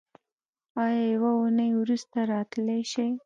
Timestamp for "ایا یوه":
0.83-1.31